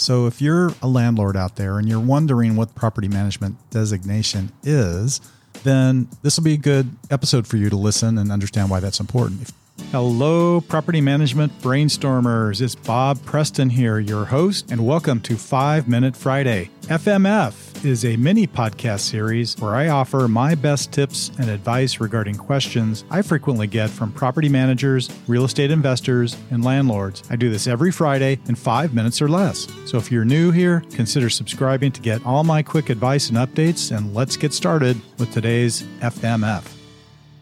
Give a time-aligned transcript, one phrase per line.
[0.00, 5.20] So if you're a landlord out there and you're wondering what property management designation is,
[5.62, 8.98] then this will be a good episode for you to listen and understand why that's
[8.98, 9.50] important.
[9.92, 12.62] Hello, property management brainstormers.
[12.62, 16.70] It's Bob Preston here, your host, and welcome to 5 Minute Friday.
[16.84, 22.36] FMF is a mini podcast series where I offer my best tips and advice regarding
[22.36, 27.22] questions I frequently get from property managers, real estate investors, and landlords.
[27.30, 29.66] I do this every Friday in five minutes or less.
[29.86, 33.94] So if you're new here, consider subscribing to get all my quick advice and updates,
[33.96, 36.64] and let's get started with today's FMF.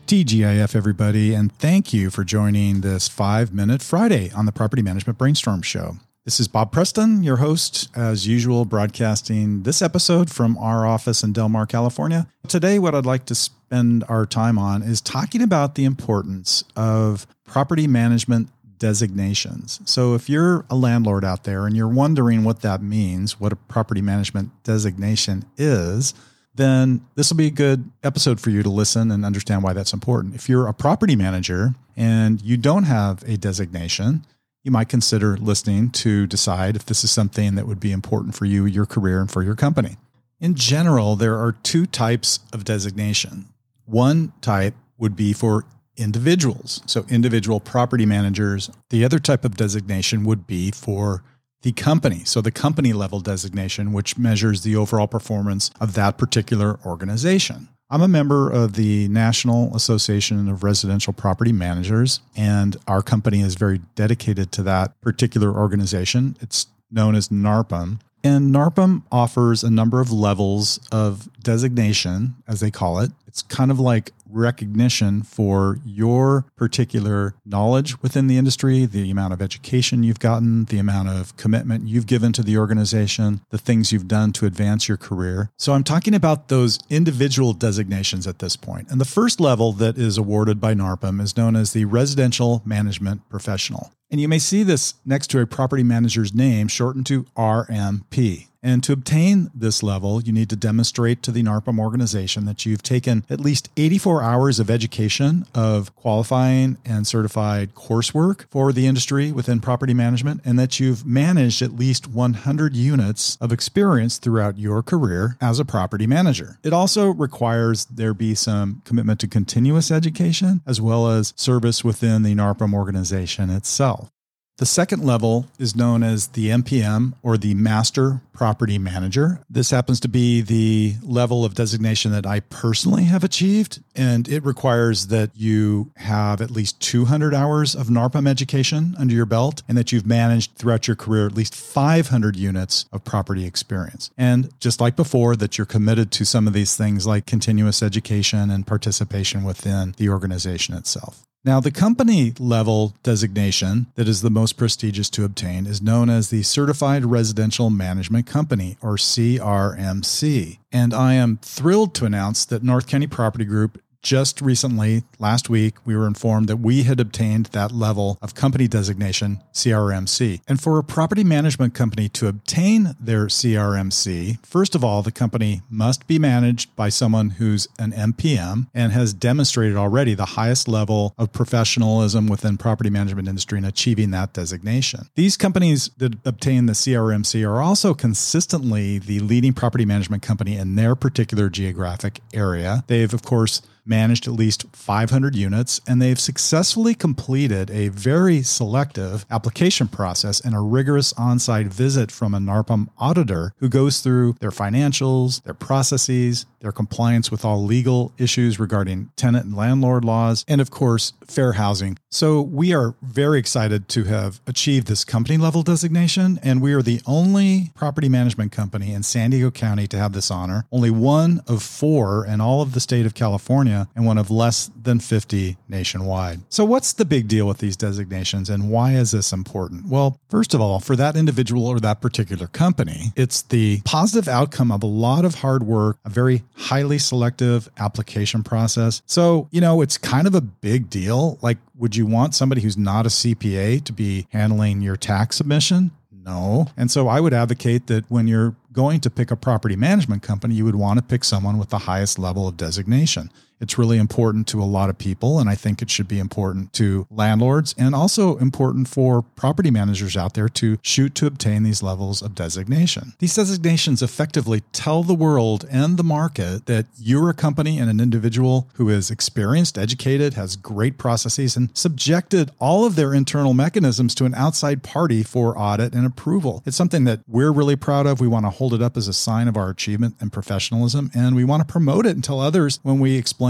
[0.06, 5.18] TGIF, everybody, and thank you for joining this five minute Friday on the Property Management
[5.18, 5.98] Brainstorm Show.
[6.28, 11.32] This is Bob Preston, your host, as usual, broadcasting this episode from our office in
[11.32, 12.26] Del Mar, California.
[12.46, 17.26] Today, what I'd like to spend our time on is talking about the importance of
[17.46, 19.80] property management designations.
[19.86, 23.56] So, if you're a landlord out there and you're wondering what that means, what a
[23.56, 26.12] property management designation is,
[26.54, 29.94] then this will be a good episode for you to listen and understand why that's
[29.94, 30.34] important.
[30.34, 34.26] If you're a property manager and you don't have a designation,
[34.68, 38.44] you might consider listening to decide if this is something that would be important for
[38.44, 39.96] you, your career, and for your company.
[40.40, 43.48] In general, there are two types of designation.
[43.86, 45.64] One type would be for
[45.96, 48.70] individuals, so individual property managers.
[48.90, 51.24] The other type of designation would be for
[51.62, 52.24] the company.
[52.26, 57.68] So the company level designation, which measures the overall performance of that particular organization.
[57.90, 63.54] I'm a member of the National Association of Residential Property Managers, and our company is
[63.54, 66.36] very dedicated to that particular organization.
[66.42, 68.00] It's known as NARPM.
[68.22, 73.12] And NARPM offers a number of levels of designation, as they call it.
[73.26, 79.42] It's kind of like recognition for your particular knowledge within the industry, the amount of
[79.42, 84.08] education you've gotten, the amount of commitment you've given to the organization, the things you've
[84.08, 85.50] done to advance your career.
[85.56, 88.90] So I'm talking about those individual designations at this point.
[88.90, 93.28] And the first level that is awarded by NARPM is known as the Residential Management
[93.28, 93.92] Professional.
[94.10, 98.46] And you may see this next to a property manager's name shortened to RMP.
[98.62, 102.82] And to obtain this level, you need to demonstrate to the NARPM organization that you've
[102.82, 109.30] taken at least 84 hours of education of qualifying and certified coursework for the industry
[109.30, 114.82] within property management, and that you've managed at least 100 units of experience throughout your
[114.82, 116.58] career as a property manager.
[116.64, 122.22] It also requires there be some commitment to continuous education as well as service within
[122.22, 124.10] the NARPM organization itself.
[124.58, 129.40] The second level is known as the MPM or the Master Property Manager.
[129.48, 134.44] This happens to be the level of designation that I personally have achieved, and it
[134.44, 139.78] requires that you have at least 200 hours of NARPM education under your belt and
[139.78, 144.10] that you've managed throughout your career at least 500 units of property experience.
[144.18, 148.50] And just like before, that you're committed to some of these things like continuous education
[148.50, 151.22] and participation within the organization itself.
[151.48, 156.28] Now, the company level designation that is the most prestigious to obtain is known as
[156.28, 160.58] the Certified Residential Management Company, or CRMC.
[160.70, 165.74] And I am thrilled to announce that North County Property Group just recently, last week,
[165.84, 170.40] we were informed that we had obtained that level of company designation, CRMC.
[170.46, 175.62] And for a property management company to obtain their CRMC, first of all, the company
[175.68, 181.14] must be managed by someone who's an MPM and has demonstrated already the highest level
[181.18, 185.08] of professionalism within property management industry in achieving that designation.
[185.16, 190.76] These companies that obtain the CRMC are also consistently the leading property management company in
[190.76, 192.84] their particular geographic area.
[192.86, 199.24] They've, of course, managed at least 500 units, and they've successfully completed a very selective
[199.30, 204.34] application process and a rigorous on site visit from a NARPM auditor who goes through
[204.40, 210.44] their financials, their processes, their compliance with all legal issues regarding tenant and landlord laws,
[210.48, 211.96] and of course, fair housing.
[212.10, 216.82] So we are very excited to have achieved this company level designation, and we are
[216.82, 220.64] the only property management company in San Diego County to have this honor.
[220.72, 224.70] Only one of four in all of the state of California, and one of less
[224.80, 226.40] than 50 nationwide.
[226.48, 229.86] So, what's the big deal with these designations, and why is this important?
[229.86, 234.72] Well, first of all, for that individual or that particular company, it's the positive outcome
[234.72, 239.02] of a lot of hard work, a very highly selective application process.
[239.06, 241.38] So, you know, it's kind of a big deal.
[241.42, 245.90] Like, would you want somebody who's not a CPA to be handling your tax submission?
[246.28, 246.66] No.
[246.76, 250.54] And so I would advocate that when you're going to pick a property management company,
[250.54, 253.30] you would want to pick someone with the highest level of designation.
[253.60, 255.38] It's really important to a lot of people.
[255.38, 260.16] And I think it should be important to landlords and also important for property managers
[260.16, 263.14] out there to shoot to obtain these levels of designation.
[263.18, 268.00] These designations effectively tell the world and the market that you're a company and an
[268.00, 274.14] individual who is experienced, educated, has great processes, and subjected all of their internal mechanisms
[274.14, 276.62] to an outside party for audit and approval.
[276.64, 278.20] It's something that we're really proud of.
[278.20, 281.34] We want to hold it up as a sign of our achievement and professionalism, and
[281.34, 283.47] we want to promote it and tell others when we explain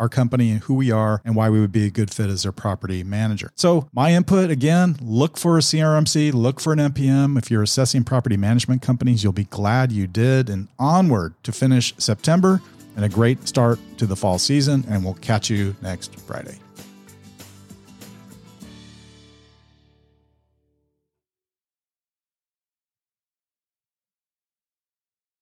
[0.00, 2.42] our company and who we are and why we would be a good fit as
[2.42, 3.52] their property manager.
[3.54, 7.36] So, my input again look for a CRMC, look for an MPM.
[7.38, 10.48] If you're assessing property management companies, you'll be glad you did.
[10.48, 12.62] And onward to finish September
[12.96, 14.84] and a great start to the fall season.
[14.88, 16.58] And we'll catch you next Friday.